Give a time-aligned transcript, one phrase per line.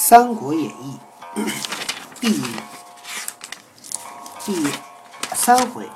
[0.00, 0.96] 三国演义》
[2.20, 2.40] 第
[4.44, 4.68] 第
[5.34, 5.88] 三回，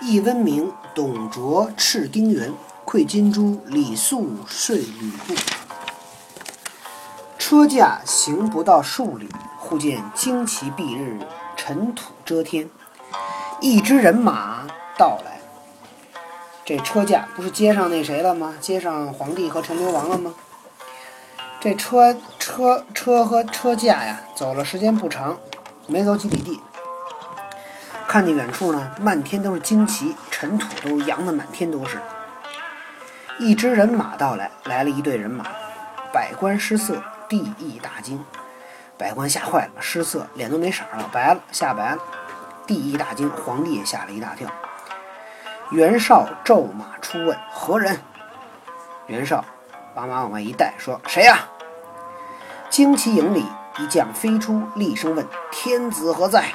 [0.00, 2.50] 易温明、董卓赤丁原，
[2.86, 5.34] 馈金珠，李肃睡吕布。
[7.38, 9.28] 车驾行不到数里，
[9.58, 11.18] 忽见旌旗蔽日，
[11.54, 12.70] 尘土遮天，
[13.60, 14.66] 一支人马
[14.96, 15.38] 到来。
[16.64, 18.54] 这车驾不是接上那谁了吗？
[18.62, 20.34] 接上皇帝和陈留王了吗？
[21.60, 25.36] 这车车车和车架呀，走了时间不长，
[25.86, 26.58] 没走几里地，
[28.08, 32.00] 看见远处呢，漫天都是旌旗，尘土都扬得满天都是。
[33.38, 35.44] 一支人马到来，来了一队人马，
[36.10, 38.24] 百官失色，帝亦大惊。
[38.96, 42.00] 百官吓坏了，失色，脸都没色了，白了，吓白了。
[42.66, 44.48] 帝亦大惊，皇帝也吓了一大跳。
[45.70, 48.00] 袁绍骤马出问：“何人？”
[49.08, 49.44] 袁绍。
[49.92, 51.40] 把马往外一带，说：“谁呀？”
[52.70, 53.44] 旌旗营里
[53.78, 56.52] 一将飞出，厉声问：“天子何在？”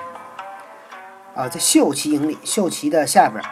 [1.35, 3.43] 啊，在绣旗营里，绣旗的下边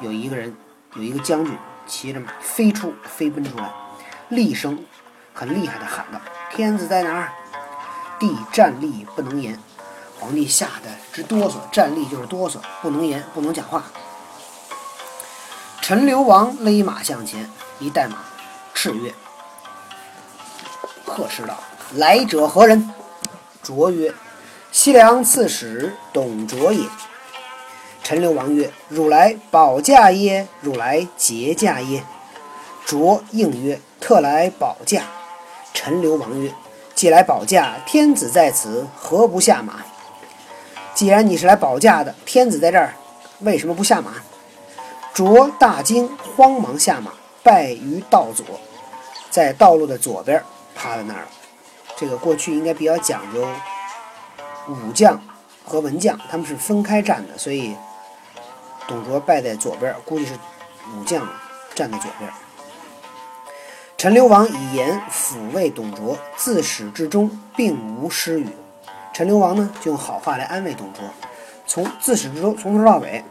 [0.00, 0.56] 有一个人，
[0.94, 1.52] 有一个将军
[1.84, 3.68] 骑着马飞出，飞奔出来，
[4.28, 4.78] 厉声
[5.34, 6.20] 很厉害的喊道
[6.54, 7.32] ：“天子在哪儿？”
[8.20, 9.58] 帝站立不能言，
[10.20, 13.82] 皇帝吓得直哆嗦，站立就是哆嗦，不能言，不能讲话。
[15.82, 18.18] 陈留王勒马向前，一带马。
[18.78, 19.12] 是曰
[21.06, 21.58] ：“呵斥道，
[21.94, 22.90] 来者何人？”
[23.62, 24.12] 卓曰
[24.72, 26.86] ：“西凉刺史董卓也。”
[28.02, 30.46] 陈留王曰：“汝来保驾耶？
[30.60, 32.04] 汝来劫驾耶？”
[32.86, 35.02] 卓应曰：“特来保驾。”
[35.74, 36.52] 陈留王曰
[36.94, 39.84] ：“既来保驾，天子在此，何不下马？”
[40.94, 42.94] 既然你是来保驾的，天子在这儿，
[43.40, 44.14] 为什么不下马？
[45.12, 47.12] 卓大惊，慌忙下马。
[47.42, 48.44] 败于道左，
[49.30, 50.42] 在道路的左边
[50.74, 51.28] 趴在那儿。
[51.96, 53.48] 这个过去应该比较讲究，
[54.68, 55.20] 武将
[55.64, 57.74] 和文将他们是分开站的，所以
[58.86, 60.34] 董卓败在左边，估计是
[60.94, 61.26] 武将
[61.74, 62.30] 站在左边。
[63.96, 68.48] 陈留王以言抚慰董卓，自始至终并无失语。
[69.14, 71.02] 陈留王呢，就用好话来安慰董卓，
[71.66, 73.24] 从自始至终，从头到尾，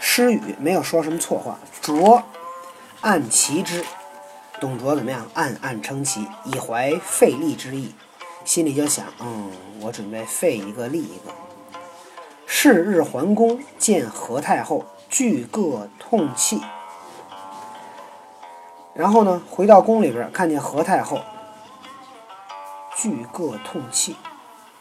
[0.00, 1.58] 失语没有说什么错话。
[1.80, 2.22] 卓。
[3.00, 3.84] 暗其之，
[4.60, 5.24] 董卓怎么样？
[5.34, 7.94] 暗暗称奇，以怀费立之意，
[8.48, 11.34] 心里就想：嗯，我准备废一个立一个。
[12.46, 16.58] 是日桓公，见何太后，俱各痛泣。
[18.94, 21.20] 然后呢，回到宫里边，看见何太后，
[22.96, 24.16] 俱各痛泣，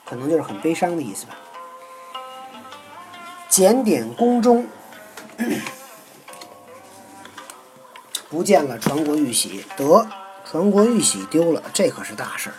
[0.05, 1.35] 可能就是很悲伤的意思吧。
[3.49, 4.65] 检点宫中。
[8.29, 10.07] 不见了传国玉玺，得
[10.45, 12.55] 传国玉玺丢了，这可是大事儿。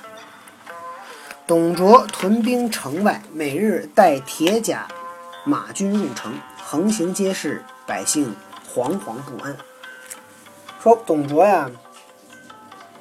[1.49, 4.87] 董卓屯兵城外，每日带铁甲
[5.45, 6.31] 马军入城，
[6.63, 8.37] 横行街市，百姓
[8.71, 9.57] 惶惶不安。
[10.83, 11.71] 说董卓呀，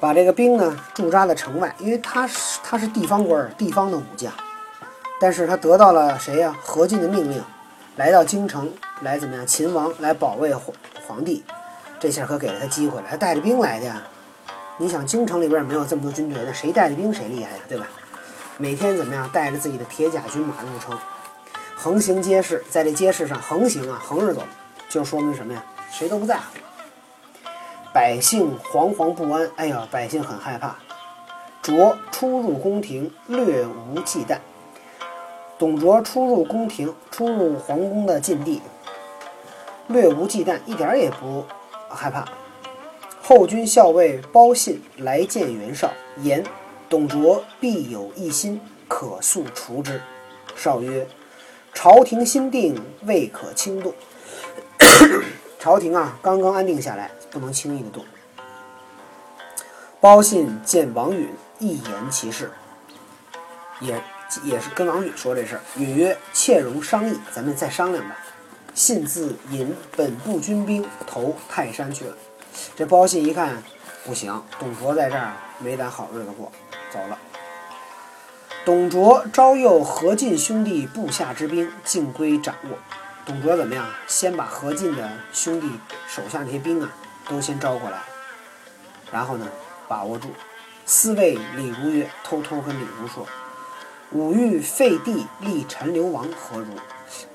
[0.00, 4.32] 把这个兵呢驻扎在城外，因为他是他是地方官，地方的武将，
[5.20, 6.56] 但是他得到了谁呀？
[6.62, 7.44] 何进的命令，
[7.96, 8.72] 来到京城
[9.02, 9.46] 来怎么样？
[9.46, 10.74] 秦王来保卫皇
[11.06, 11.44] 皇帝。
[12.00, 14.02] 这下可给了他机会了，还带着兵来的呀！
[14.78, 17.86] 你想，京城里边没有这么多军队，那谁带着兵谁厉害呀，对吧？
[18.60, 20.98] 每天怎么样，带着自己的铁甲军马入城，
[21.76, 24.42] 横行街市，在这街市上横行啊，横着走，
[24.88, 25.64] 就说明什么呀？
[25.92, 26.42] 谁都不在乎。
[27.94, 30.74] 百姓惶惶不安，哎呀，百姓很害怕。
[31.62, 34.38] 卓出入宫廷，略无忌惮。
[35.56, 38.60] 董卓出入宫廷，出入皇宫的禁地，
[39.86, 41.44] 略无忌惮，一点也不。
[41.88, 42.24] 害怕，
[43.22, 45.92] 后军校尉包信来见袁绍，
[46.22, 46.44] 言
[46.88, 50.00] 董卓必有异心，可速除之。
[50.56, 51.06] 绍曰
[51.74, 53.94] ：“朝廷心定，未可轻动。
[55.60, 58.04] 朝廷啊，刚刚安定下来，不能轻易的动。”
[60.00, 62.52] 包信见王允，一言其事，
[63.80, 64.00] 也
[64.44, 65.60] 也是跟王允说这事儿。
[65.76, 68.16] 允曰：“妾容商议，咱们再商量吧。”
[68.74, 72.16] 信自引本部军兵投泰山去了。
[72.76, 73.60] 这包信一看，
[74.04, 76.52] 不行，董卓在这儿没咱好日子过，
[76.90, 77.18] 走了。
[78.64, 82.78] 董卓招诱何进兄弟部下之兵，尽归掌握。
[83.24, 83.86] 董卓怎么样？
[84.06, 85.70] 先把何进的兄弟
[86.08, 86.90] 手下那些兵啊，
[87.28, 87.98] 都先招过来，
[89.12, 89.46] 然后呢，
[89.86, 90.28] 把握住。
[90.84, 93.26] 四位李儒曰：“偷偷跟李儒说，
[94.12, 96.66] 吾欲废帝，立陈留王，何如？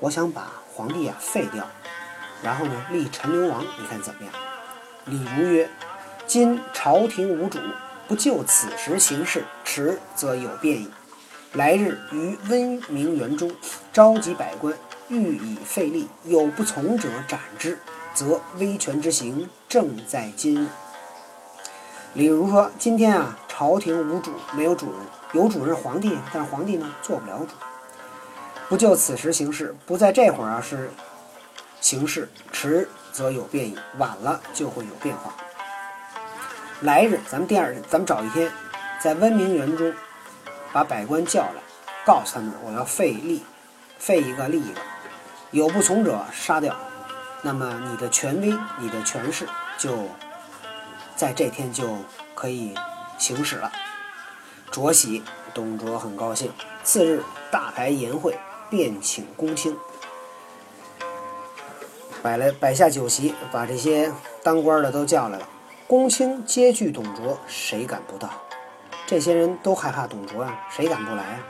[0.00, 1.64] 我想把。”皇帝啊废掉，
[2.42, 4.32] 然后呢立陈留王，你看怎么样？
[5.04, 5.70] 李儒曰
[6.26, 7.60] ：“今朝廷无主，
[8.06, 10.90] 不就此时行事，迟则有变矣。
[11.54, 13.50] 来日于温明园中
[13.92, 14.74] 召集百官，
[15.08, 17.78] 欲以废立，有不从者斩之，
[18.12, 20.68] 则威权之行正在今日。
[22.12, 25.00] 例如说，今天啊，朝廷无主，没有主人，
[25.32, 27.54] 有主人皇帝，但是皇帝呢做不了主。
[28.68, 30.90] 不就此时行事，不在这会儿啊是
[31.80, 35.34] 行事，迟则有变矣，晚了就会有变化。
[36.80, 38.50] 来日，咱们第二日，咱们找一天，
[39.00, 39.92] 在温明园中。
[40.72, 41.62] 把百官叫来，
[42.04, 43.44] 告诉他们我要废立，
[43.96, 44.80] 废一个立一个，
[45.52, 46.74] 有不从者杀掉。
[47.42, 49.46] 那么你的权威、你的权势
[49.78, 50.08] 就
[51.14, 51.96] 在这天就
[52.34, 52.74] 可以
[53.18, 53.70] 行使了。
[54.72, 55.22] 卓喜，
[55.54, 56.52] 董卓很高兴。
[56.82, 57.22] 次日
[57.52, 58.36] 大排筵会，
[58.68, 59.76] 便请公卿，
[62.20, 64.12] 摆了摆下酒席，把这些
[64.42, 65.48] 当官的都叫来了。
[65.86, 68.30] 公卿皆惧董卓，谁敢不到？
[69.06, 71.40] 这些人都害怕董卓啊，谁敢不来啊？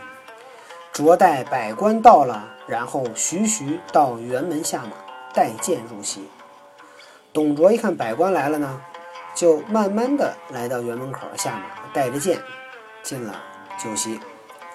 [0.92, 4.90] 卓待百官到了，然后徐徐到辕门下马，
[5.32, 6.28] 带剑入席。
[7.32, 8.80] 董卓一看百官来了呢，
[9.36, 12.42] 就慢慢的来到辕门口下马，带着剑
[13.04, 13.40] 进了
[13.78, 14.16] 酒席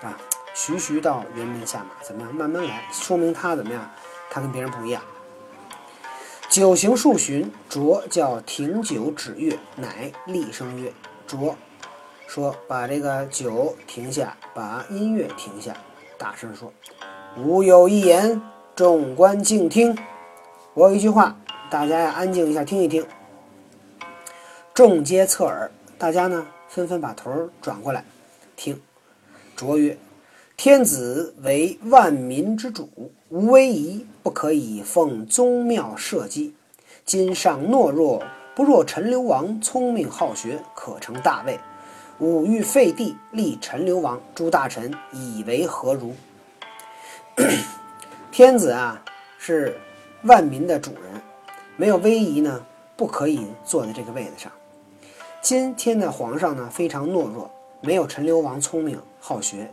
[0.02, 0.18] 啊。
[0.54, 2.34] 徐徐到辕门下马，怎么样？
[2.34, 3.92] 慢慢来，说明他怎么样？
[4.32, 5.02] 他跟别人不一样。
[6.50, 10.92] 酒行数巡，卓叫停酒止乐，乃厉声曰
[11.28, 11.56] ：“卓。”
[12.26, 15.78] 说把这个酒停下，把音乐停下，
[16.18, 16.74] 大声说
[17.38, 18.42] ：“吾有一言，
[18.76, 19.96] 众官静听。”
[20.74, 21.38] 我有一句话，
[21.70, 23.06] 大家呀安静一下，听一听。
[24.74, 25.70] 众皆侧耳，
[26.00, 28.04] 大家呢纷纷把头转过来
[28.56, 28.82] 听。
[29.56, 29.96] 卓曰
[30.62, 32.90] ：“天子为万民之主，
[33.30, 36.54] 无威仪，不可以奉宗庙社稷。
[37.06, 38.22] 今上懦弱，
[38.54, 41.58] 不若陈留王聪明好学，可成大位。”
[42.20, 44.22] 吾欲废帝，立陈留王。
[44.36, 46.14] 诸大臣以为何如？
[48.30, 49.02] 天子啊，
[49.38, 49.80] 是
[50.24, 51.22] 万民的主人，
[51.78, 52.62] 没有威仪呢，
[52.98, 54.52] 不可以坐在这个位子上。
[55.42, 59.72] 今天的皇上呢，非常懦弱，没有陈留王聪明好学。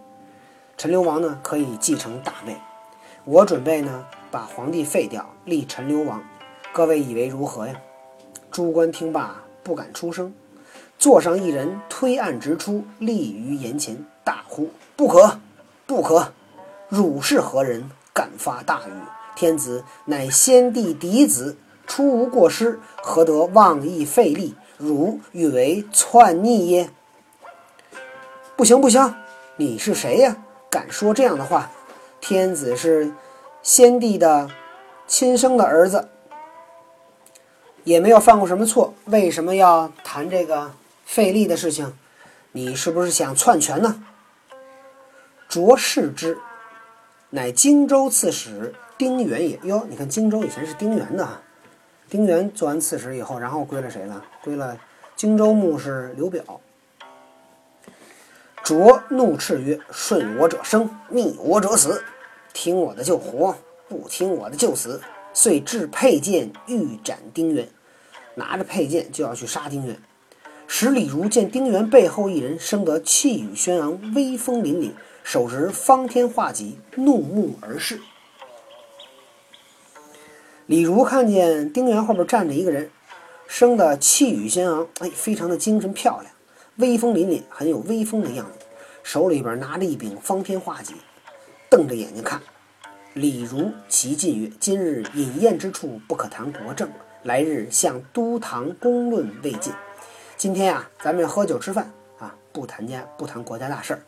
[0.76, 2.54] 陈留王呢，可以继承大位。
[3.24, 6.22] 我准备呢，把皇帝废掉，立陈留王。
[6.70, 7.74] 各位以为如何呀？
[8.50, 10.34] 诸官听罢，不敢出声。
[10.98, 15.38] 座上一人推案直出，立于眼前，大呼：“不可，
[15.86, 16.32] 不可！
[16.90, 17.90] 汝是何人？
[18.12, 18.92] 敢发大语？
[19.34, 21.56] 天子乃先帝嫡子，
[21.86, 24.54] 初无过失，何得妄议废立？
[24.76, 26.90] 汝欲为篡逆耶？”
[28.56, 29.14] 不行，不行！
[29.56, 30.36] 你是谁呀？
[30.70, 31.70] 敢说这样的话？
[32.20, 33.12] 天子是
[33.62, 34.50] 先帝的
[35.06, 36.08] 亲生的儿子，
[37.84, 40.72] 也没有犯过什么错，为什么要谈这个？
[41.04, 41.96] 费力的事情，
[42.50, 44.02] 你是不是想篡权呢？
[45.48, 46.36] 卓视之，
[47.30, 49.56] 乃荆州刺史丁原也。
[49.62, 51.28] 哟，你看荆州以前是丁原的，
[52.10, 54.24] 丁原做完刺史以后，然后归了谁了？
[54.42, 54.76] 归了
[55.14, 56.42] 荆州牧师刘表。
[58.66, 62.02] 卓怒斥曰：“顺我者生，逆我者死。
[62.52, 63.54] 听我的就活，
[63.88, 65.00] 不听我的就死。”
[65.32, 67.68] 遂置佩剑欲斩丁原，
[68.34, 69.96] 拿着佩剑就要去杀丁原。
[70.66, 74.90] 使李儒见丁原背后一人，生得气宇轩昂，威风凛凛，
[75.22, 78.00] 手执方天画戟，怒目而视。
[80.66, 82.90] 李儒看见丁原后边站着一个人，
[83.46, 86.32] 生得气宇轩昂，哎，非常的精神漂亮，
[86.76, 88.65] 威风凛凛，很有威风的样子，
[89.06, 90.96] 手里边拿着一柄方天画戟，
[91.70, 92.42] 瞪着眼睛看。
[93.14, 96.88] 李儒其进曰：“今日饮宴之处，不可谈国政；
[97.22, 99.72] 来日向都堂公论未尽。”
[100.36, 104.02] 今天啊，咱们喝酒吃饭啊，不谈家，不谈国家大事儿。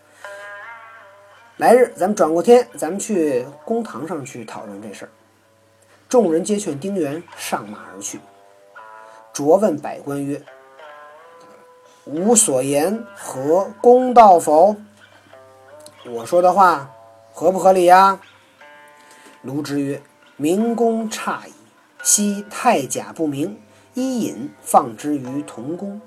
[1.59, 5.11] 来日咱们转过天，咱们去公堂上去讨论这事儿。
[6.09, 8.19] 众人皆劝丁原上马而去。
[9.33, 10.43] 卓问百官曰
[12.05, 14.75] ：“吾所言何公道否？
[16.07, 16.91] 我说的话
[17.33, 18.21] 合不合理呀？”
[19.43, 20.01] 卢之曰
[20.37, 21.53] ：“明公诧矣。
[22.03, 23.59] 昔太甲不明，
[23.95, 26.01] 伊尹放之于同宫。”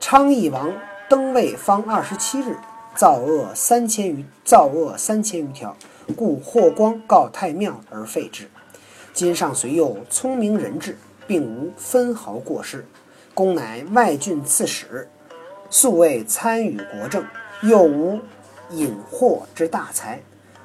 [0.00, 0.72] 昌邑王
[1.08, 2.56] 登位方二十七日，
[2.94, 5.76] 造恶三千余，造恶三千余条，
[6.16, 8.50] 故霍光告太庙而废之。
[9.12, 12.86] 今上虽幼，聪明人智，并无分毫过失。
[13.32, 15.08] 公乃外郡刺史，
[15.70, 17.24] 素未参与国政，
[17.62, 18.20] 又无
[18.70, 20.22] 引祸之大才，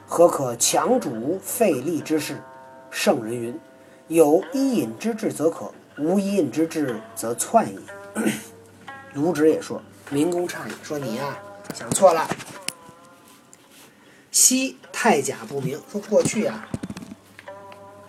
[0.08, 2.42] 何可强主废立之事？
[2.92, 3.60] 圣人云：
[4.08, 7.80] 有伊尹之志则可，无伊尹之志则篡矣。
[9.14, 11.38] 卢植也说：“明公诧异说：“你呀，
[11.74, 12.28] 想错了。
[14.32, 16.68] 昔太甲不明，说过去呀，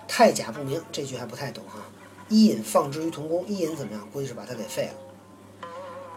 [0.06, 1.80] 太甲不明这句还不太懂哈。
[2.28, 4.08] 伊尹放之于同宫，伊尹怎么样？
[4.12, 5.68] 估计是把他给废了。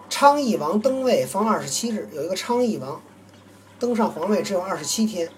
[0.09, 3.01] 昌邑王登位方二十七日，有一个昌邑王
[3.79, 5.29] 登上皇位只有二十七天，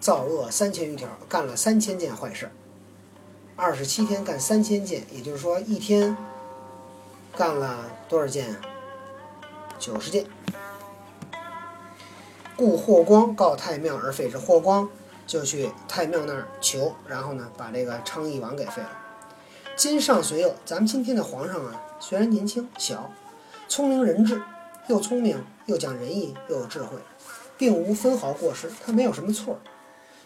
[0.00, 2.50] 造恶三千余条，干了三千件坏事。
[3.56, 6.16] 二十七天干三千件，也就是说一天
[7.36, 8.56] 干了多少件？
[9.78, 10.26] 九十件。
[12.56, 14.38] 故霍光告太庙而废之。
[14.38, 14.88] 霍光
[15.26, 18.90] 就去太庙那儿求，然后呢，把这个昌邑王给废了。
[19.76, 23.12] 今上随幼，咱们今天的皇上啊，虽然年轻小，
[23.68, 24.40] 聪明人智，
[24.88, 26.96] 又聪明又讲仁义，又有智慧，
[27.56, 29.58] 并无分毫过失，他没有什么错。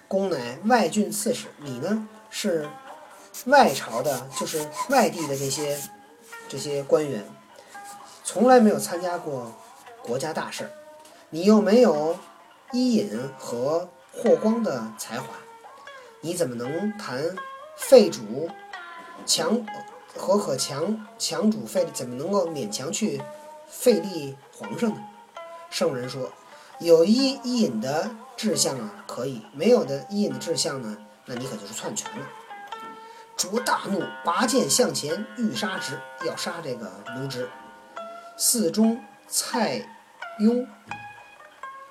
[0.06, 2.68] 公乃外郡刺史，你呢是
[3.46, 5.78] 外朝的，就是外地的这些
[6.48, 7.24] 这些官员，
[8.24, 9.52] 从来没有参加过
[10.02, 10.70] 国家大事儿。
[11.30, 12.18] 你又没有
[12.72, 15.26] 伊尹和霍光的才华，
[16.22, 17.22] 你怎么能谈
[17.76, 18.48] 废主
[19.26, 19.66] 强
[20.16, 21.86] 何可强强主废？
[21.92, 23.20] 怎么能够勉强去
[23.68, 24.96] 废立皇上呢？
[25.68, 26.32] 圣人说，
[26.80, 32.26] 有伊伊尹的志向啊，可以；没有的伊尹的志向呢，那你可就是篡权了。
[33.36, 37.48] 卓大怒，拔剑向前，欲杀之，要杀这个卢植。
[38.36, 39.88] 寺中蔡
[40.40, 40.66] 邕。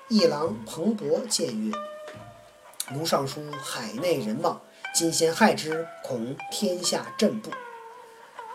[0.08, 1.70] 一郎彭伯见曰
[2.94, 4.58] ：“卢尚书海内人望，
[4.94, 7.50] 今先害之，恐天下震怖。”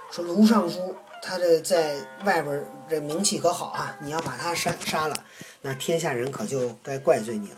[0.09, 5.15] 说卢尚书他这在外边这名气可好啊，你要把他杀杀了，
[5.63, 7.57] 那天下人可就该怪罪你了。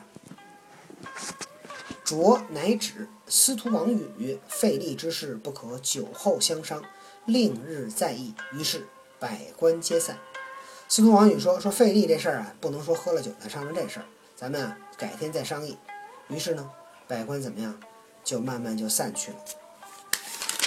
[2.06, 3.10] 卓乃止。
[3.28, 6.84] 司徒王允曰：“废立之事不可久后相商，
[7.26, 8.88] 令日再议。”于是
[9.20, 10.20] 百官皆散。
[10.88, 15.76] 司徒王允说：“说废立这事儿啊，不能说喝了酒才商量这事儿，咱们啊改天再商议。”
[16.30, 16.70] 于是呢，
[17.08, 17.76] 百官怎么样，
[18.24, 19.38] 就慢慢就散去了。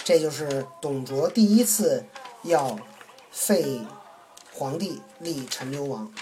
[0.05, 2.05] 这就是董卓第一次
[2.43, 2.77] 要
[3.31, 3.81] 废
[4.53, 6.13] 皇帝立陈留王，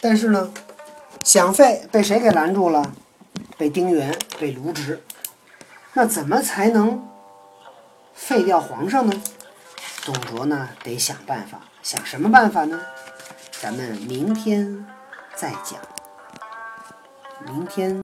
[0.00, 0.50] 但是呢，
[1.24, 2.92] 想废被谁给拦住了？
[3.56, 5.02] 被丁原，被卢植。
[5.92, 7.06] 那怎么才能
[8.14, 9.22] 废掉皇上呢？
[10.04, 11.60] 董卓呢，得想办法。
[11.82, 12.80] 想什么办法呢？
[13.60, 14.86] 咱们明天
[15.34, 15.80] 再讲。
[17.46, 17.98] 明天。